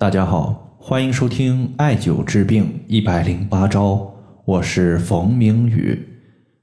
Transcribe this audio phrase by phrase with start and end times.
[0.00, 4.10] 大家好，欢迎收听艾灸治病一百零八招，
[4.46, 6.08] 我是冯明宇。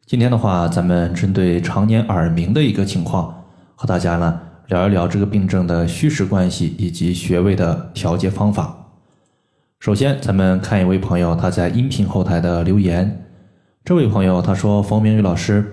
[0.08, 3.44] 今天的话，咱们针对常年耳鸣的一个情况，
[3.76, 4.40] 和大家呢
[4.70, 8.76] 聊一聊这个病症的虚实关系以及穴位的调节方法。
[9.80, 13.24] 首先，咱们看一位朋友他在音频后台的留言。
[13.86, 15.64] 这位朋友他说：“冯明宇老师，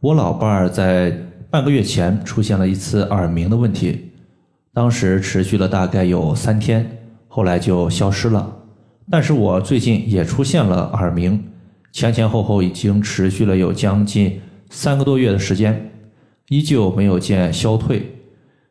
[0.00, 1.10] 我老伴儿在
[1.48, 4.12] 半个月前出现了一次耳鸣的问题，
[4.74, 6.86] 当时持续了大概有三天。”
[7.36, 8.50] 后来就消失了，
[9.10, 11.44] 但是我最近也出现了耳鸣，
[11.92, 14.40] 前前后后已经持续了有将近
[14.70, 15.90] 三个多月的时间，
[16.48, 18.10] 依旧没有见消退。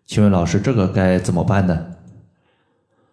[0.07, 1.79] 请问老师，这个该怎么办呢？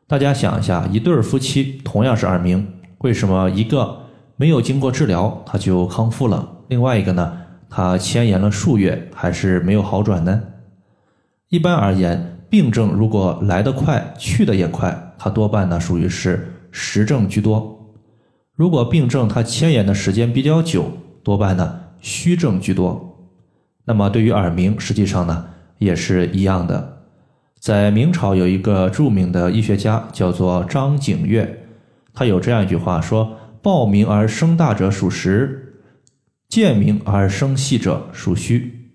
[0.06, 2.66] 大家想一下，一对夫妻同样是耳鸣，
[3.00, 4.04] 为什么一个
[4.36, 7.30] 没有经过治疗他就康复了，另外一个呢，
[7.68, 10.44] 他牵延了数月还是没有好转呢？
[11.50, 15.11] 一般而言，病症如果来得快，去得也快。
[15.24, 17.94] 它多半呢属于是实症居多，
[18.56, 20.90] 如果病症它牵延的时间比较久，
[21.22, 23.30] 多半呢虚症居多。
[23.84, 25.46] 那么对于耳鸣，实际上呢
[25.78, 27.04] 也是一样的。
[27.60, 31.68] 在明朝有一个著名的医学家叫做张景岳，
[32.12, 35.84] 他有这样一句话说：“暴鸣而声大者属实，
[36.48, 38.90] 渐鸣而声细者属虚。”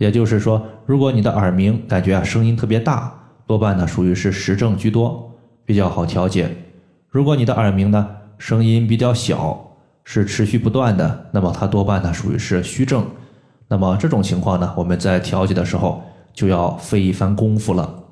[0.00, 3.12] 也就是说，如果你的耳鸣感觉啊声音特别大，
[3.46, 5.27] 多半呢属于是实症居多。
[5.68, 6.48] 比较好调节。
[7.10, 13.04] 如果你的耳鸣呢声音比较小，是持续不断的，那么它多半呢属于是虚症。
[13.68, 16.02] 那么这种情况呢，我们在调节的时候
[16.32, 18.02] 就要费一番功夫了。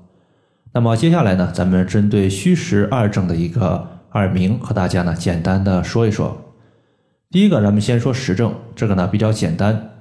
[0.73, 6.37] 那么接下来呢，咱们针对虚实二症的一个耳鸣，和大家呢简单的说一说。
[7.31, 9.93] 第一个，咱们先说实症，这个呢比较简单。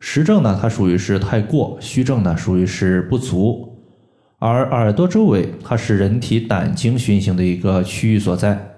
[0.00, 3.73] 实症呢，它属于是太过，虚症呢属于是不足。
[4.46, 8.74] 而耳朵周围，它是人体胆经循行的一个区域所在。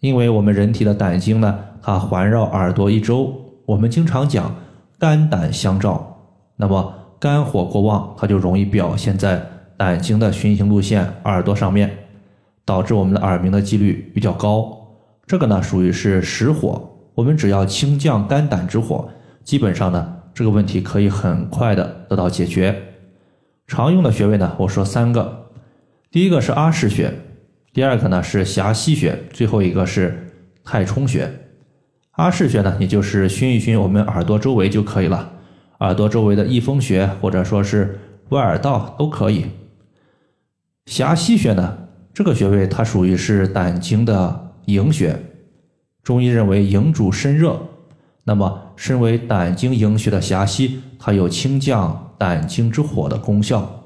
[0.00, 3.32] 因为我们人体的胆经呢，它环绕耳朵一周。
[3.64, 4.52] 我们经常讲
[4.98, 6.18] 肝胆相照，
[6.56, 9.40] 那么肝火过旺，它就容易表现在
[9.76, 11.88] 胆经的循行路线耳朵上面，
[12.64, 14.76] 导致我们的耳鸣的几率比较高。
[15.28, 16.90] 这个呢，属于是实火。
[17.14, 19.08] 我们只要清降肝胆之火，
[19.44, 22.76] 基本上呢，这个问题可以很快的得到解决。
[23.66, 25.50] 常用的穴位呢，我说三个，
[26.10, 27.12] 第一个是阿是穴，
[27.72, 30.30] 第二个呢是狭溪穴，最后一个是
[30.62, 31.30] 太冲穴。
[32.12, 35.32] 阿是穴呢，也就是熏一熏我们耳朵周围就可以了，
[35.80, 37.98] 耳朵周围的翳风穴或者说是
[38.28, 39.46] 外耳道都可以。
[40.86, 41.78] 狭溪穴呢，
[42.12, 45.18] 这个穴位它属于是胆经的营穴，
[46.02, 47.58] 中医认为营主身热，
[48.24, 52.03] 那么身为胆经营穴的狭溪，它有清降。
[52.18, 53.84] 胆经之火的功效，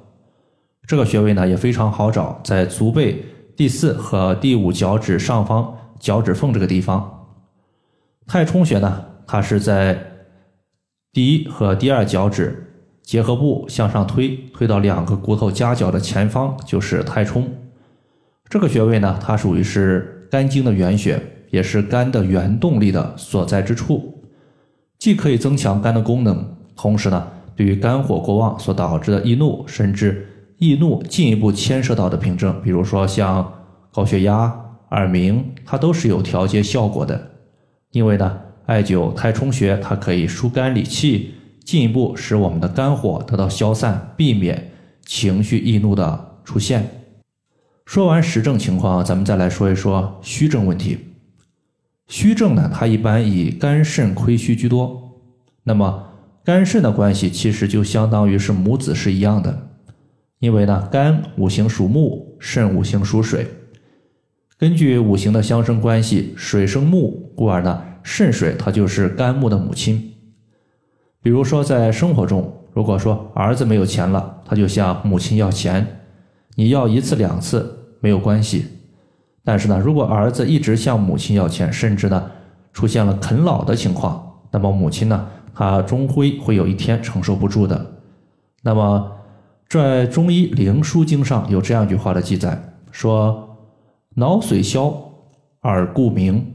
[0.86, 3.24] 这个穴位呢也非常好找，在足背
[3.56, 7.26] 第四和第五脚趾上方脚趾缝这个地方。
[8.26, 9.98] 太冲穴呢，它是在
[11.12, 12.72] 第一和第二脚趾
[13.02, 17.48] 结合部向上推，推到两个骨头夹角的前方就是太冲。
[18.48, 24.22] 这个穴位呢，它属于是肝经的原穴，也是肝的原动力的所在之处，
[24.98, 27.28] 既可以增强肝的功能，同时呢。
[27.58, 30.24] 对于肝火过旺所导致的易怒，甚至
[30.58, 33.52] 易怒进一步牵涉到的病症，比如说像
[33.92, 34.54] 高血压、
[34.90, 37.32] 耳鸣，它都是有调节效果的。
[37.90, 44.70] 因为呢，艾灸太冲穴，它可以疏肝理气，进一步使我们的肝火得到消散，避免
[45.04, 46.88] 情绪易怒的出现。
[47.86, 50.96] 说完实症情况，咱们再来说一说虚症问题。
[52.06, 55.18] 虚症呢，它一般以肝肾亏虚居多。
[55.64, 56.04] 那么
[56.48, 59.68] 肝肾的关系其实就相当于是母子是一样的，
[60.38, 63.46] 因为呢，肝五行属木，肾五行属水。
[64.56, 70.14] 根据五行的相生关系，水生木，故而呢，肾水它就是肝木的母亲。
[71.20, 75.86] 比如说在生活中，如果说儿子没有钱了，他就向母亲要钱，
[76.54, 78.64] 你要一次两次没有关系。
[79.44, 82.30] 但是呢，如果儿子一直向母亲要钱，甚至呢
[82.72, 85.28] 出现了啃老的情况，那么母亲呢？
[85.58, 87.84] 他终归会有一天承受不住的。
[88.62, 89.10] 那么，
[89.68, 93.58] 在中医灵枢经上有这样一句话的记载，说
[94.14, 94.94] “脑髓消，
[95.62, 96.54] 耳故鸣”，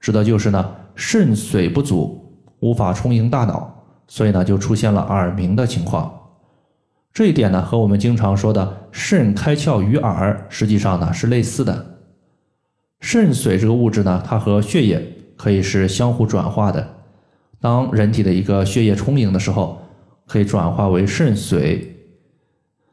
[0.00, 6.10] 指的就是呢肾水不足，无法充盈大脑，所以呢就出现了耳鸣的情况。
[7.12, 11.98] 这一点呢和我们经常说的“肾开窍于耳”实际上呢是类似的。
[13.00, 16.99] 肾水这个物质呢，它和血液可以是相互转化的。
[17.60, 19.82] 当人体的一个血液充盈的时候，
[20.26, 21.78] 可以转化为肾水；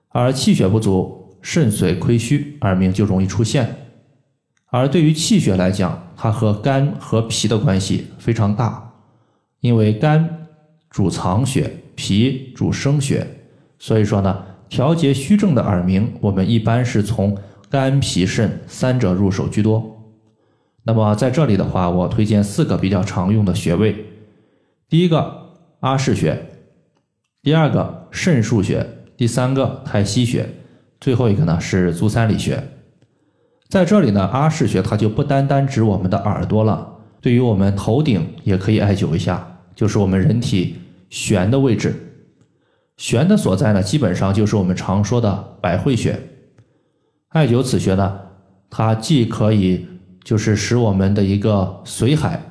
[0.09, 3.73] 而气血不足，肾髓亏虚，耳鸣就容易出现。
[4.69, 8.91] 而对于气血来讲，它和肝和脾的关系非常大，
[9.61, 10.47] 因为肝
[10.89, 13.25] 主藏血，脾主生血，
[13.79, 17.37] 所以说呢，调节虚症的耳鸣，我们一般是从
[17.69, 20.03] 肝、脾、肾三者入手居多。
[20.83, 24.05] 那么在这里的话，我推荐四个比较常用的穴位，
[24.89, 25.49] 第一个
[25.81, 26.47] 阿是穴，
[27.43, 28.87] 第二个肾腧穴，
[29.17, 30.47] 第三个太溪穴，
[31.01, 32.63] 最后一个呢是足三里穴。
[33.67, 36.87] 在这里呢，阿是穴它就不单单指我们的耳朵了，
[37.19, 40.77] 对于我们头顶也可以艾灸一下，就是我们人体
[41.09, 41.93] 悬的位置。
[42.95, 46.17] 悬的所在呢，基本上就是我们常说的百会穴。
[47.27, 48.21] 艾灸此穴呢，
[48.69, 49.85] 它既可以
[50.23, 52.41] 就是使我们的一个髓海，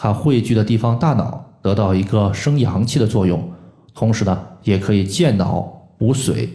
[0.00, 3.50] 它汇聚的地方大脑得到一个生阳气的作用，
[3.92, 6.48] 同时呢，也可以健脑补髓。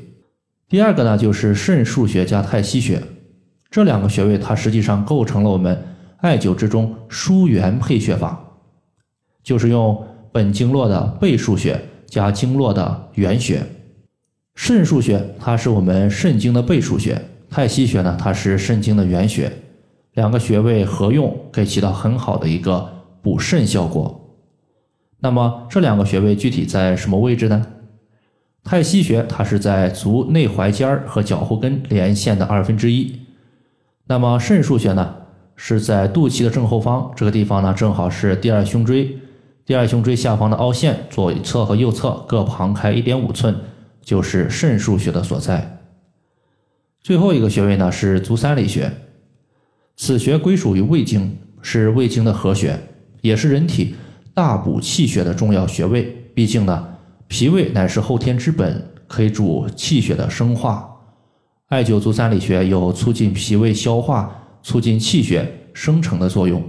[0.69, 3.03] 第二个呢，就是肾腧穴加太溪穴。
[3.69, 5.77] 这两个穴位，它实际上构成了我们
[6.21, 8.41] 艾灸之中疏元配穴法，
[9.43, 10.01] 就是用
[10.31, 13.61] 本经络的背腧穴加经络的原穴。
[14.55, 19.51] 肾腧穴它是我们肾经的背腧穴，太溪穴呢，它是肾经的原穴。
[20.13, 22.92] 两个穴位合用，可以起到很好的一个
[23.23, 24.37] 补肾效果。
[25.19, 27.65] 那么这两个穴位具体在什么位置呢？
[28.63, 33.19] 太溪穴它是在足内踝尖儿和脚后跟连线的二分之一。
[34.05, 35.15] 那么肾腧穴呢，
[35.55, 39.17] 是在肚脐的正后方，这个地方呢正好是第二胸椎，
[39.65, 43.55] 第二胸椎下方的凹陷，左侧和右侧各旁开一点五寸，
[44.01, 45.79] 就是肾腧穴的所在。
[47.01, 48.91] 最后一个穴位呢是足三里穴，
[49.95, 52.79] 此穴归属于胃经，是胃经的合穴，
[53.23, 53.95] 也是人体
[54.33, 56.03] 大补气血的重要穴位。
[56.35, 56.87] 毕竟呢，
[57.27, 60.89] 脾胃乃是后天之本，可以主气血的生化。
[61.69, 64.29] 艾灸足三里穴有促进脾胃消化、
[64.61, 66.61] 促进气血生成的作用。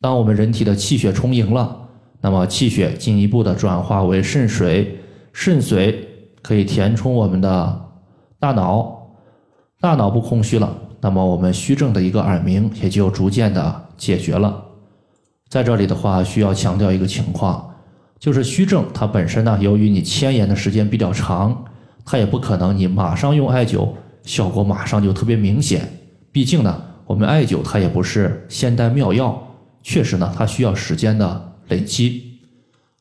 [0.00, 1.88] 当我们人体的气血充盈了，
[2.20, 4.98] 那么气血进一步的转化为肾水，
[5.32, 6.06] 肾水
[6.42, 7.88] 可以填充我们的
[8.40, 9.08] 大脑，
[9.80, 14.64] 大脑不空虚了，那么我们虚症的一个耳鸣也就逐渐的解决了。
[15.48, 17.68] 在这里的话，需要强调一个情况，
[18.18, 21.64] 就是虚症它本身呢，由于你牵延的时间比较长，
[22.04, 23.88] 它也不可能你马上用艾灸。
[24.24, 25.88] 效果马上就特别明显，
[26.30, 29.42] 毕竟呢，我们艾灸它也不是仙丹妙药，
[29.82, 32.24] 确实呢，它需要时间的累积。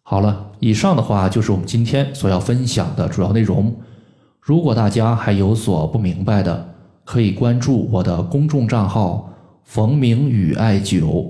[0.04, 3.76] 好了，以上的话就是我们今天所要分享的主要内容。
[4.40, 6.70] 如果大家还有所不明白的，
[7.04, 9.30] 可以关注我的公众账号
[9.66, 11.30] “冯明宇艾灸”，